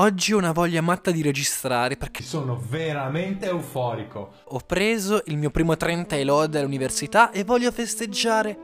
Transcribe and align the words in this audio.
Oggi 0.00 0.32
ho 0.32 0.38
una 0.38 0.52
voglia 0.52 0.80
matta 0.80 1.10
di 1.10 1.22
registrare 1.22 1.96
perché 1.96 2.22
sono 2.22 2.56
veramente 2.56 3.46
euforico. 3.46 4.32
Ho 4.44 4.60
preso 4.60 5.22
il 5.26 5.36
mio 5.36 5.50
primo 5.50 5.76
30 5.76 6.14
e 6.14 6.22
lode 6.22 6.60
all'università 6.60 7.32
e 7.32 7.42
voglio 7.42 7.72
festeggiare 7.72 8.56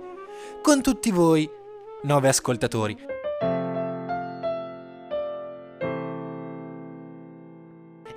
con 0.62 0.81
tutti 0.81 1.11
voi, 1.11 1.51
nove 2.03 2.29
ascoltatori. 2.29 2.97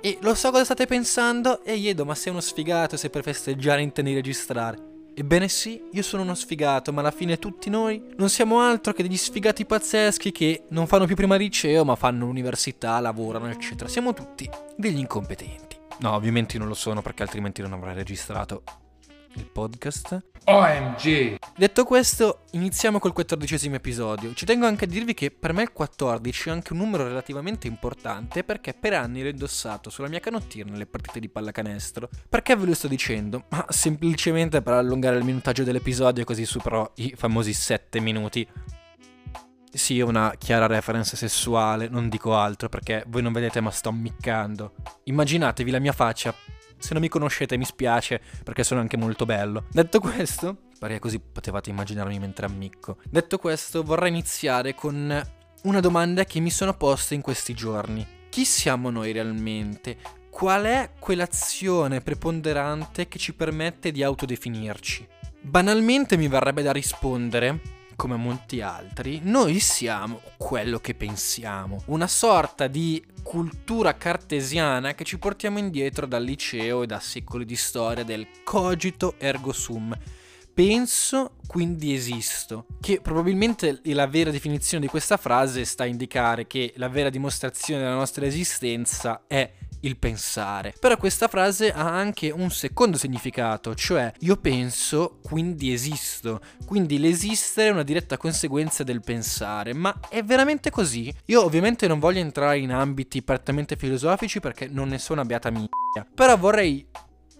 E 0.00 0.18
lo 0.20 0.34
so 0.36 0.52
cosa 0.52 0.62
state 0.62 0.86
pensando 0.86 1.64
e 1.64 1.74
Iedo, 1.74 2.04
ma 2.04 2.14
sei 2.14 2.30
uno 2.30 2.40
sfigato 2.40 2.96
se 2.96 3.10
per 3.10 3.24
festeggiare 3.24 3.82
intendi 3.82 4.14
registrare. 4.14 4.97
Ebbene 5.18 5.48
sì, 5.48 5.82
io 5.90 6.02
sono 6.02 6.22
uno 6.22 6.36
sfigato, 6.36 6.92
ma 6.92 7.00
alla 7.00 7.10
fine 7.10 7.40
tutti 7.40 7.68
noi 7.70 8.00
non 8.18 8.28
siamo 8.28 8.60
altro 8.60 8.92
che 8.92 9.02
degli 9.02 9.16
sfigati 9.16 9.66
pazzeschi 9.66 10.30
che 10.30 10.66
non 10.68 10.86
fanno 10.86 11.06
più 11.06 11.16
prima 11.16 11.34
liceo, 11.34 11.84
ma 11.84 11.96
fanno 11.96 12.26
l'università, 12.26 13.00
lavorano, 13.00 13.48
eccetera. 13.48 13.88
Siamo 13.88 14.14
tutti 14.14 14.48
degli 14.76 14.98
incompetenti. 14.98 15.76
No, 16.02 16.12
ovviamente 16.12 16.56
non 16.56 16.68
lo 16.68 16.74
sono 16.74 17.02
perché 17.02 17.24
altrimenti 17.24 17.62
non 17.62 17.72
avrei 17.72 17.94
registrato 17.94 18.62
il 19.38 19.46
podcast. 19.46 20.20
OMG! 20.44 21.36
Detto 21.56 21.84
questo, 21.84 22.44
iniziamo 22.52 22.98
col 22.98 23.12
quattordicesimo 23.12 23.76
episodio. 23.76 24.32
Ci 24.34 24.44
tengo 24.44 24.66
anche 24.66 24.84
a 24.84 24.88
dirvi 24.88 25.14
che 25.14 25.30
per 25.30 25.52
me 25.52 25.62
il 25.62 25.72
14 25.72 26.48
è 26.48 26.52
anche 26.52 26.72
un 26.72 26.80
numero 26.80 27.04
relativamente 27.04 27.66
importante 27.66 28.44
perché 28.44 28.74
per 28.74 28.94
anni 28.94 29.22
l'ho 29.22 29.28
indossato 29.28 29.90
sulla 29.90 30.08
mia 30.08 30.20
canottiera 30.20 30.70
nelle 30.70 30.86
partite 30.86 31.20
di 31.20 31.28
pallacanestro. 31.28 32.08
Perché 32.28 32.56
ve 32.56 32.66
lo 32.66 32.74
sto 32.74 32.88
dicendo? 32.88 33.44
Ma 33.50 33.64
semplicemente 33.68 34.62
per 34.62 34.74
allungare 34.74 35.18
il 35.18 35.24
minutaggio 35.24 35.64
dell'episodio 35.64 36.24
così 36.24 36.44
superò 36.44 36.90
i 36.96 37.14
famosi 37.16 37.52
7 37.52 38.00
minuti. 38.00 38.46
Sì, 39.70 40.00
una 40.00 40.34
chiara 40.38 40.66
reference 40.66 41.14
sessuale, 41.14 41.88
non 41.88 42.08
dico 42.08 42.34
altro 42.34 42.68
perché 42.68 43.04
voi 43.08 43.22
non 43.22 43.32
vedete 43.32 43.60
ma 43.60 43.70
sto 43.70 43.90
ammiccando. 43.90 44.74
Immaginatevi 45.04 45.70
la 45.70 45.78
mia 45.78 45.92
faccia 45.92 46.34
se 46.78 46.92
non 46.92 47.02
mi 47.02 47.08
conoscete 47.08 47.56
mi 47.56 47.64
spiace 47.64 48.20
perché 48.42 48.64
sono 48.64 48.80
anche 48.80 48.96
molto 48.96 49.24
bello. 49.24 49.64
Detto 49.70 50.00
questo, 50.00 50.56
perché 50.78 50.98
così 50.98 51.18
potevate 51.18 51.70
immaginarmi 51.70 52.18
mentre 52.18 52.46
ammicco. 52.46 52.98
Detto 53.08 53.38
questo, 53.38 53.82
vorrei 53.82 54.10
iniziare 54.10 54.74
con 54.74 55.22
una 55.62 55.80
domanda 55.80 56.24
che 56.24 56.40
mi 56.40 56.50
sono 56.50 56.74
posta 56.74 57.14
in 57.14 57.20
questi 57.20 57.54
giorni. 57.54 58.06
Chi 58.28 58.44
siamo 58.44 58.90
noi 58.90 59.12
realmente? 59.12 59.96
Qual 60.30 60.64
è 60.64 60.90
quell'azione 60.98 62.00
preponderante 62.00 63.08
che 63.08 63.18
ci 63.18 63.34
permette 63.34 63.90
di 63.90 64.02
autodefinirci? 64.02 65.06
Banalmente 65.40 66.16
mi 66.16 66.28
verrebbe 66.28 66.62
da 66.62 66.72
rispondere 66.72 67.77
come 67.98 68.14
molti 68.14 68.60
altri, 68.60 69.18
noi 69.24 69.58
siamo 69.58 70.20
quello 70.36 70.78
che 70.78 70.94
pensiamo, 70.94 71.82
una 71.86 72.06
sorta 72.06 72.68
di 72.68 73.04
cultura 73.24 73.96
cartesiana 73.96 74.94
che 74.94 75.02
ci 75.02 75.18
portiamo 75.18 75.58
indietro 75.58 76.06
dal 76.06 76.22
liceo 76.22 76.84
e 76.84 76.86
da 76.86 77.00
secoli 77.00 77.44
di 77.44 77.56
storia 77.56 78.04
del 78.04 78.28
cogito 78.44 79.16
ergo 79.18 79.52
sum. 79.52 79.98
Penso, 80.54 81.32
quindi 81.48 81.92
esisto, 81.92 82.66
che 82.80 83.00
probabilmente 83.00 83.80
la 83.82 84.06
vera 84.06 84.30
definizione 84.30 84.84
di 84.84 84.90
questa 84.90 85.16
frase 85.16 85.64
sta 85.64 85.82
a 85.82 85.86
indicare 85.86 86.46
che 86.46 86.72
la 86.76 86.88
vera 86.88 87.10
dimostrazione 87.10 87.82
della 87.82 87.96
nostra 87.96 88.26
esistenza 88.26 89.22
è 89.26 89.50
il 89.80 89.96
pensare. 89.98 90.74
Però 90.78 90.96
questa 90.96 91.28
frase 91.28 91.72
ha 91.72 91.88
anche 91.88 92.30
un 92.30 92.50
secondo 92.50 92.96
significato, 92.96 93.74
cioè 93.74 94.12
io 94.20 94.36
penso, 94.36 95.18
quindi 95.22 95.72
esisto. 95.72 96.40
Quindi 96.64 96.98
l'esistere 96.98 97.68
è 97.68 97.72
una 97.72 97.82
diretta 97.82 98.16
conseguenza 98.16 98.84
del 98.84 99.00
pensare. 99.00 99.72
Ma 99.74 99.98
è 100.08 100.22
veramente 100.22 100.70
così? 100.70 101.12
Io 101.26 101.44
ovviamente 101.44 101.86
non 101.86 101.98
voglio 101.98 102.20
entrare 102.20 102.58
in 102.58 102.72
ambiti 102.72 103.22
prettamente 103.22 103.76
filosofici 103.76 104.40
perché 104.40 104.68
non 104.68 104.88
ne 104.88 104.98
sono 104.98 105.20
abbiata 105.20 105.50
mia. 105.50 105.68
Però 106.14 106.36
vorrei 106.36 106.86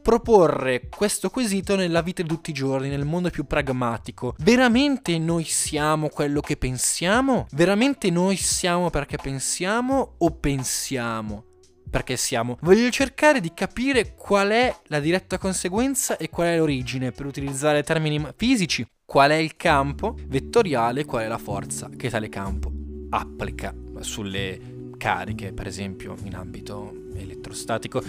proporre 0.09 0.89
questo 0.89 1.28
quesito 1.28 1.77
nella 1.77 2.00
vita 2.00 2.22
di 2.22 2.28
tutti 2.28 2.48
i 2.48 2.55
giorni, 2.55 2.89
nel 2.89 3.05
mondo 3.05 3.28
più 3.28 3.44
pragmatico. 3.44 4.34
Veramente 4.38 5.19
noi 5.19 5.44
siamo 5.44 6.09
quello 6.09 6.41
che 6.41 6.56
pensiamo? 6.56 7.47
Veramente 7.53 8.10
noi 8.10 8.37
siamo 8.37 8.88
perché 8.88 9.19
pensiamo 9.19 10.15
o 10.16 10.31
pensiamo? 10.31 11.47
Perché 11.88 12.16
siamo. 12.16 12.59
Voglio 12.60 12.91
cercare 12.91 13.41
di 13.41 13.53
capire 13.54 14.15
qual 14.15 14.49
è 14.49 14.75
la 14.87 15.00
diretta 15.00 15.38
conseguenza 15.38 16.16
e 16.16 16.28
qual 16.28 16.49
è 16.49 16.56
l'origine 16.56 17.12
per 17.12 17.26
utilizzare 17.26 17.82
termini 17.82 18.25
fisici. 18.37 18.87
Qual 19.04 19.31
è 19.31 19.37
il 19.37 19.56
campo 19.56 20.16
vettoriale 20.27 21.00
e 21.00 21.04
qual 21.04 21.25
è 21.25 21.28
la 21.28 21.38
forza 21.38 21.88
che 21.97 22.10
tale 22.10 22.28
campo 22.28 22.71
applica 23.10 23.75
sulle 24.00 24.77
cariche, 24.98 25.53
per 25.53 25.66
esempio 25.66 26.15
in 26.25 26.34
ambito 26.34 26.93
elettrostatico. 27.15 28.03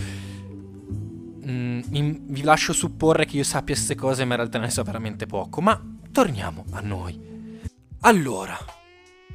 Mm, 1.46 1.82
vi 1.90 2.42
lascio 2.44 2.74
supporre 2.74 3.26
che 3.26 3.38
io 3.38 3.44
sappia 3.44 3.76
queste 3.76 3.96
cose, 3.96 4.26
ma 4.26 4.34
in 4.34 4.40
realtà 4.42 4.60
ne 4.60 4.70
so 4.70 4.84
veramente 4.84 5.26
poco. 5.26 5.62
Ma 5.62 5.82
torniamo 6.12 6.66
a 6.72 6.82
noi. 6.82 7.28
Allora, 8.02 8.58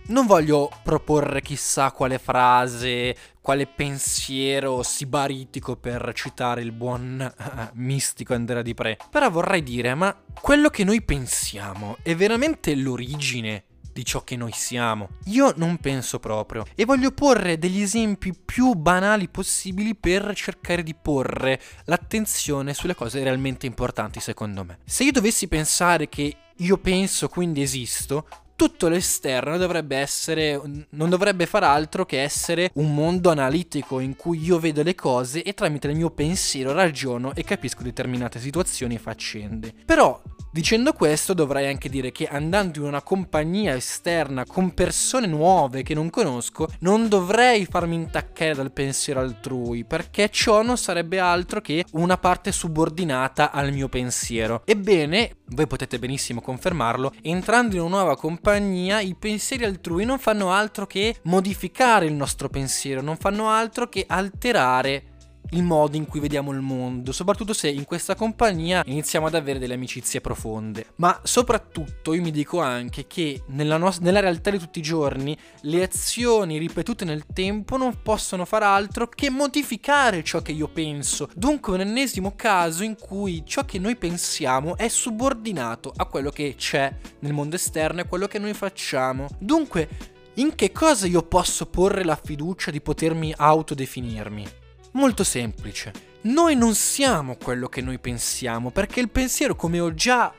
non 0.07 0.27
voglio 0.27 0.71
proporre 0.83 1.41
chissà 1.41 1.91
quale 1.93 2.19
frase, 2.19 3.17
quale 3.41 3.67
pensiero 3.67 4.83
sibaritico 4.83 5.77
per 5.77 6.13
citare 6.15 6.63
il 6.63 6.73
buon 6.73 7.33
mistico 7.75 8.35
Andrea 8.35 8.63
Di 8.63 8.75
Pre. 8.75 8.99
Però 9.11 9.31
vorrei 9.31 9.63
dire, 9.63 9.95
ma 9.95 10.15
quello 10.41 10.69
che 10.69 10.85
noi 10.85 11.03
pensiamo 11.03 11.97
è 12.03 12.15
veramente 12.15 12.75
l'origine 12.75 13.65
di 13.95 14.05
ciò 14.05 14.25
che 14.25 14.37
noi 14.37 14.53
siamo? 14.53 15.11
Io 15.27 15.55
non 15.57 15.79
penso 15.79 16.19
proprio. 16.19 16.67
E 16.75 16.85
voglio 16.85 17.13
porre 17.13 17.59
degli 17.59 17.81
esempi 17.81 18.35
più 18.35 18.75
banali 18.75 19.29
possibili 19.29 19.95
per 19.95 20.35
cercare 20.35 20.83
di 20.83 20.95
porre 20.95 21.61
l'attenzione 21.85 22.75
sulle 22.75 22.95
cose 22.95 23.23
realmente 23.23 23.67
importanti 23.67 24.21
secondo 24.21 24.65
me. 24.65 24.79
Se 24.85 25.05
io 25.05 25.13
dovessi 25.13 25.49
pensare 25.49 26.09
che 26.09 26.37
io 26.59 26.79
penso 26.79 27.29
quindi 27.29 27.63
esisto, 27.63 28.27
tutto 28.57 28.89
l'esterno 28.89 29.57
dovrebbe 29.57 29.97
essere, 29.97 30.61
non 30.91 31.09
dovrebbe 31.09 31.47
far 31.47 31.65
altro 31.65 32.05
che 32.05 32.23
essere 32.23 32.71
un 32.75 32.95
mondo 32.95 33.31
analitico 33.31 34.01
in 34.01 34.17
cui 34.17 34.43
io 34.43 34.59
vedo 34.59 34.83
le 34.83 34.95
cose 34.95 35.43
e 35.43 35.55
tramite 35.55 35.89
il 35.89 35.97
mio 35.97 36.11
pensiero 36.11 36.73
ragiono 36.73 37.35
e 37.35 37.45
capisco 37.45 37.83
determinate 37.83 38.39
situazioni 38.39 38.95
e 38.95 38.99
faccende. 38.99 39.73
Però 39.85 40.21
Dicendo 40.55 40.93
questo 40.93 41.35
dovrei 41.35 41.67
anche 41.67 41.89
dire 41.89 42.13
che 42.13 42.29
andando 42.29 42.79
in 42.79 42.85
una 42.85 43.03
compagnia 43.03 43.75
esterna 43.75 44.45
con 44.47 44.73
persone 44.73 45.27
nuove 45.27 45.83
che 45.83 45.95
non 45.95 46.11
conosco, 46.11 46.69
non 46.79 47.09
dovrei 47.09 47.67
farmi 47.67 47.97
intaccare 47.97 48.55
dal 48.55 48.71
pensiero 48.71 49.19
altrui, 49.19 49.85
perché 49.85 50.29
ciò 50.31 50.63
non 50.63 50.79
sarebbe 50.79 51.19
altro 51.19 51.61
che 51.61 51.85
una 51.95 52.19
parte 52.19 52.53
subordinata 52.53 53.51
al 53.51 53.73
mio 53.73 53.89
pensiero. 53.89 54.63
Ebbene, 54.65 55.39
voi 55.47 55.67
potete 55.67 55.99
benissimo 55.99 56.41
confermarlo, 56.41 57.13
entrando 57.23 57.75
in 57.75 57.81
una 57.81 57.97
nuova 57.97 58.17
compagnia 58.17 59.01
i 59.01 59.17
pensieri 59.19 59.65
altrui 59.65 60.05
non 60.05 60.21
fanno 60.21 60.53
altro 60.53 60.87
che 60.87 61.17
modificare 61.23 62.07
il 62.07 62.13
nostro 62.13 62.49
pensiero, 62.49 63.03
non 63.03 63.17
fanno 63.17 63.49
altro 63.49 63.89
che 63.89 64.05
alterare 64.07 65.14
il 65.51 65.63
modo 65.63 65.97
in 65.97 66.07
cui 66.07 66.21
vediamo 66.21 66.51
il 66.53 66.61
mondo, 66.61 67.13
soprattutto 67.13 67.53
se 67.53 67.69
in 67.69 67.85
questa 67.85 68.15
compagnia 68.15 68.83
iniziamo 68.85 69.27
ad 69.27 69.35
avere 69.35 69.59
delle 69.59 69.75
amicizie 69.75 70.21
profonde. 70.21 70.87
Ma 70.97 71.21
soprattutto 71.23 72.13
io 72.15 72.23
mi 72.23 72.31
dico 72.31 72.61
anche 72.61 73.07
che 73.07 73.43
nella, 73.49 73.77
no- 73.77 73.95
nella 74.01 74.21
realtà 74.21 74.51
di 74.51 74.59
tutti 74.59 74.79
i 74.79 74.83
giorni 74.83 75.37
le 75.63 75.83
azioni 75.83 76.59
ripetute 76.59 77.05
nel 77.05 77.25
tempo 77.33 77.77
non 77.77 78.03
possono 78.03 78.45
far 78.45 78.63
altro 78.63 79.09
che 79.09 79.31
modificare 79.31 80.25
ciò 80.25 80.43
che 80.43 80.53
io 80.53 80.69
penso. 80.69 81.29
Dunque 81.35 81.73
un 81.75 81.81
ennesimo 81.81 82.35
caso 82.35 82.83
in 82.83 82.97
cui 82.99 83.43
ciò 83.47 83.65
che 83.65 83.79
noi 83.79 83.97
pensiamo 83.97 84.77
è 84.77 84.89
subordinato 84.89 85.93
a 85.95 86.07
quello 86.07 86.31
che 86.31 86.55
c'è 86.57 86.93
nel 87.21 87.33
mondo 87.33 87.57
esterno 87.57 88.01
e 88.01 88.07
quello 88.07 88.27
che 88.27 88.39
noi 88.39 88.55
facciamo. 88.55 89.29
Dunque, 89.39 89.89
in 90.35 90.55
che 90.57 90.73
cosa 90.73 91.07
io 91.07 91.23
posso 91.23 91.67
porre 91.67 92.03
la 92.03 92.19
fiducia 92.21 92.71
di 92.71 92.81
potermi 92.81 93.33
autodefinirmi? 93.37 94.63
Molto 94.97 95.25
semplice. 95.25 95.93
Noi 96.23 96.55
non 96.55 96.77
siamo 96.77 97.37
quello 97.37 97.67
che 97.67 97.81
noi 97.81 97.99
pensiamo, 97.99 98.71
perché 98.71 99.01
il 99.01 99.11
pensiero, 99.11 99.57
come 99.57 99.81
ho 99.81 99.93
già 99.93 100.33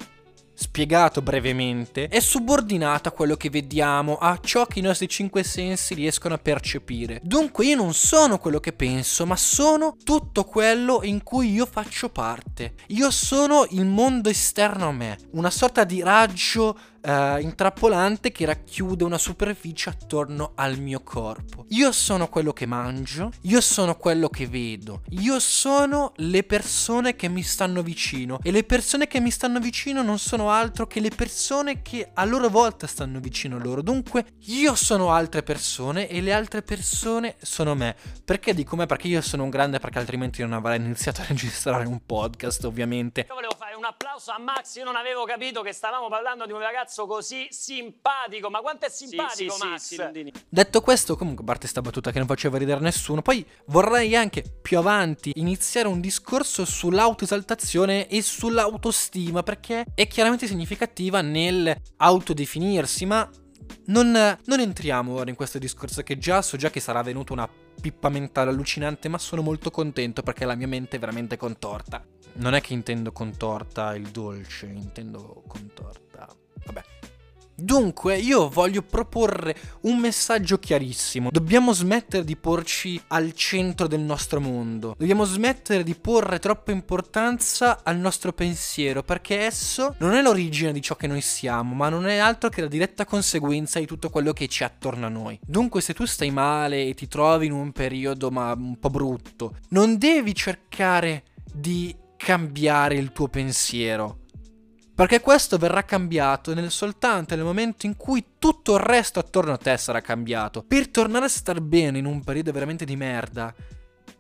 spiegato 0.54 1.22
brevemente, 1.22 2.08
è 2.08 2.22
subordinato 2.22 3.10
a 3.10 3.12
quello 3.12 3.36
che 3.36 3.50
vediamo, 3.50 4.16
a 4.16 4.40
ciò 4.42 4.66
che 4.66 4.80
i 4.80 4.82
nostri 4.82 5.10
cinque 5.10 5.44
sensi 5.44 5.94
riescono 5.94 6.36
a 6.36 6.38
percepire. 6.38 7.20
Dunque 7.22 7.66
io 7.66 7.76
non 7.76 7.94
sono 7.94 8.38
quello 8.38 8.62
che 8.62 8.72
penso, 8.72 9.26
ma 9.26 9.36
sono 9.36 9.98
tutto 10.02 10.46
quello 10.46 11.02
in 11.04 11.22
cui 11.22 11.52
io 11.52 11.66
faccio 11.66 12.08
parte. 12.08 12.76
Io 12.88 13.12
sono 13.12 13.68
il 13.72 13.86
mondo 13.86 14.30
esterno 14.30 14.88
a 14.88 14.94
me, 14.94 15.18
una 15.32 15.50
sorta 15.50 15.84
di 15.84 16.02
raggio 16.02 16.80
uh, 17.06 17.40
intrappolante 17.40 18.32
che 18.32 18.46
racchiude 18.46 19.04
una 19.04 19.18
superficie 19.18 19.90
attorno 19.90 20.52
al 20.56 20.80
mio 20.80 21.02
corpo. 21.02 21.66
Io 21.70 21.92
sono 21.92 22.28
quello 22.28 22.54
che 22.54 22.66
mangio, 22.66 23.32
io 23.42 23.62
sono 23.62 23.96
quello 23.96 24.30
che 24.30 24.48
vedo, 24.48 25.02
io 25.10 25.40
sono 25.40 26.14
le 26.18 26.44
persone 26.44 27.16
che 27.16 27.30
mi 27.30 27.44
stanno 27.44 27.82
vicino 27.82 28.40
e 28.42 28.52
le 28.52 28.64
persone 28.64 29.08
che 29.08 29.20
mi 29.20 29.32
stanno 29.32 29.60
vicino 29.60 30.02
non 30.02 30.20
sono 30.20 30.50
altro 30.50 30.88
che 30.88 31.00
le 31.00 31.10
persone 31.10 31.82
che 31.82 32.10
a 32.14 32.26
loro 32.26 32.50
volta 32.50 32.88
stanno 32.88 33.20
vicino 33.20 33.58
a 33.58 33.60
loro. 33.60 33.82
Dunque 33.82 34.26
io 34.46 34.76
sono 34.76 35.12
altre 35.12 35.44
persone 35.44 36.08
e 36.08 36.22
le 36.22 36.34
altre 36.34 36.62
persone 36.62 37.36
sono 37.42 37.76
me. 37.76 37.96
Perché 38.24 38.54
dico 38.54 38.76
me? 38.76 38.86
Perché 38.86 39.08
io 39.08 39.22
sono 39.22 39.44
un 39.44 39.50
grande 39.50 39.80
perché 39.80 40.00
altrimenti 40.00 40.42
non 40.42 40.54
avrei 40.54 40.78
iniziato 40.78 41.22
a 41.22 41.26
registrare 41.28 41.86
un 41.86 42.00
podcast 42.06 42.64
ovviamente. 42.66 43.26
Io 43.28 43.36
volevo 43.36 43.56
fare 43.58 43.75
un 43.86 43.92
applauso 43.92 44.32
a 44.32 44.40
Max, 44.40 44.76
io 44.78 44.84
non 44.84 44.96
avevo 44.96 45.26
capito 45.26 45.62
che 45.62 45.72
stavamo 45.72 46.10
parlando 46.10 46.48
di 46.48 46.52
un 46.52 46.60
ragazzo 46.60 47.06
così 47.06 47.48
simpatico, 47.52 48.50
ma 48.50 48.62
quanto 48.62 48.88
è 48.88 48.90
simpatico 48.90 49.54
sì, 49.54 49.60
sì, 49.80 49.96
Max? 49.98 50.12
Sì, 50.12 50.34
Detto 50.50 50.82
questo, 50.82 51.16
comunque, 51.16 51.44
a 51.44 51.48
parte 51.48 51.68
sta 51.68 51.82
battuta 51.82 52.12
che 52.12 52.18
non 52.18 52.28
faceva 52.28 52.58
ridere 52.58 52.80
nessuno, 52.80 53.22
poi 53.22 53.46
vorrei 53.68 54.16
anche 54.16 54.44
più 54.62 54.80
avanti 54.80 55.34
iniziare 55.36 55.88
un 55.88 56.02
discorso 56.02 56.66
sull'autoesaltazione 56.66 58.08
e 58.08 58.22
sull'autostima, 58.24 59.44
perché 59.44 59.86
è 59.94 60.08
chiaramente 60.08 60.48
significativa 60.48 61.22
nel 61.22 61.76
autodefinirsi, 61.98 63.06
ma 63.06 63.30
non, 63.88 64.12
non, 64.12 64.60
entriamo 64.60 65.14
ora 65.14 65.30
in 65.30 65.36
questo 65.36 65.60
discorso 65.60 66.02
che 66.02 66.18
già 66.18 66.42
so 66.42 66.58
già 66.58 66.70
che 66.70 66.80
sarà 66.80 67.02
venuta 67.04 67.34
una 67.34 67.50
pippa 67.80 68.10
mentale 68.10 68.50
allucinante, 68.50 69.10
ma 69.10 69.20
sono 69.20 69.44
molto 69.44 69.70
contento 69.70 70.24
perché 70.24 70.46
la 70.46 70.56
mia 70.56 70.68
mente 70.68 70.96
è 70.96 71.00
veramente 71.00 71.38
contorta. 71.38 72.04
Non 72.38 72.54
è 72.54 72.62
che 72.62 72.74
intendo 72.74 73.12
contorta 73.12 73.96
il 73.96 74.10
dolce, 74.10 74.66
intendo 74.68 75.44
contorta. 75.48 76.28
Vabbè. 76.66 76.84
Dunque, 77.58 78.18
io 78.18 78.50
voglio 78.50 78.82
proporre 78.82 79.56
un 79.84 79.98
messaggio 79.98 80.60
chiarissimo. 80.60 81.30
Dobbiamo 81.32 81.72
smettere 81.72 82.26
di 82.26 82.36
porci 82.36 83.02
al 83.08 83.32
centro 83.34 83.88
del 83.88 84.02
nostro 84.02 84.42
mondo. 84.42 84.94
Dobbiamo 84.98 85.24
smettere 85.24 85.84
di 85.84 85.96
porre 85.96 86.40
troppa 86.40 86.74
importanza 86.74 87.80
al 87.84 87.98
nostro 87.98 88.34
pensiero, 88.34 89.04
perché 89.04 89.40
esso 89.40 89.96
non 90.00 90.16
è 90.16 90.22
l'origine 90.22 90.74
di 90.74 90.82
ciò 90.82 90.96
che 90.96 91.08
noi 91.08 91.22
siamo, 91.22 91.74
ma 91.74 91.88
non 91.88 92.06
è 92.08 92.18
altro 92.18 92.50
che 92.50 92.60
la 92.60 92.68
diretta 92.68 93.06
conseguenza 93.06 93.80
di 93.80 93.86
tutto 93.86 94.10
quello 94.10 94.34
che 94.34 94.48
c'è 94.48 94.66
attorno 94.66 95.06
a 95.06 95.10
noi. 95.10 95.40
Dunque, 95.42 95.80
se 95.80 95.94
tu 95.94 96.04
stai 96.04 96.32
male 96.32 96.86
e 96.86 96.94
ti 96.94 97.08
trovi 97.08 97.46
in 97.46 97.54
un 97.54 97.72
periodo 97.72 98.32
ma 98.32 98.52
un 98.52 98.78
po' 98.78 98.90
brutto, 98.90 99.56
non 99.70 99.98
devi 99.98 100.36
cercare 100.36 101.24
di 101.54 101.96
cambiare 102.26 102.96
il 102.96 103.12
tuo 103.12 103.28
pensiero 103.28 104.22
perché 104.96 105.20
questo 105.20 105.60
verrà 105.60 105.86
cambiato 105.86 106.56
nel 106.56 106.72
soltanto 106.72 107.36
nel 107.36 107.44
momento 107.44 107.86
in 107.86 107.96
cui 107.96 108.26
tutto 108.40 108.74
il 108.74 108.80
resto 108.80 109.20
attorno 109.20 109.52
a 109.52 109.58
te 109.58 109.78
sarà 109.78 110.02
cambiato. 110.02 110.64
Per 110.64 110.88
tornare 110.88 111.26
a 111.26 111.30
star 111.30 111.62
bene 111.62 112.00
in 112.00 112.06
un 112.06 112.24
periodo 112.24 112.52
veramente 112.52 112.84
di 112.84 112.96
merda, 112.96 113.54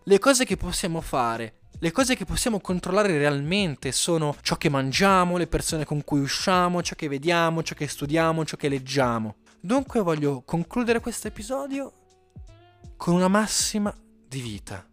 le 0.03 0.19
cose 0.19 0.45
che 0.45 0.55
possiamo 0.55 1.01
fare, 1.01 1.61
le 1.79 1.91
cose 1.91 2.15
che 2.15 2.25
possiamo 2.25 2.59
controllare 2.59 3.17
realmente 3.17 3.91
sono 3.91 4.35
ciò 4.41 4.57
che 4.57 4.69
mangiamo, 4.69 5.37
le 5.37 5.47
persone 5.47 5.85
con 5.85 6.03
cui 6.03 6.19
usciamo, 6.19 6.83
ciò 6.83 6.93
che 6.93 7.07
vediamo, 7.07 7.63
ciò 7.63 7.73
che 7.73 7.87
studiamo, 7.87 8.45
ciò 8.45 8.55
che 8.55 8.69
leggiamo. 8.69 9.37
Dunque 9.59 10.01
voglio 10.01 10.43
concludere 10.45 10.99
questo 10.99 11.29
episodio 11.29 11.91
con 12.97 13.15
una 13.15 13.29
massima 13.29 13.91
di 14.27 14.41
vita. 14.41 14.85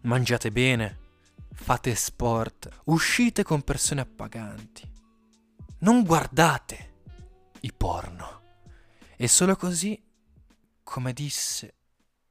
Mangiate 0.00 0.50
bene 0.50 1.00
fate 1.52 1.94
sport, 1.94 2.68
uscite 2.84 3.42
con 3.42 3.62
persone 3.62 4.00
appaganti. 4.00 4.90
Non 5.78 6.04
guardate 6.04 6.94
i 7.60 7.72
porno. 7.72 8.40
E 9.16 9.28
solo 9.28 9.56
così, 9.56 10.00
come 10.82 11.12
disse 11.12 11.74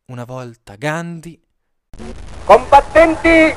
una 0.05 0.25
volta 0.25 0.75
Gandhi, 0.75 1.41
combattenti 2.43 3.55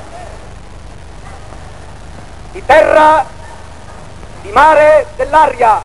di 2.52 2.64
terra, 2.64 3.26
di 4.42 4.50
mare, 4.50 5.06
dell'aria, 5.16 5.83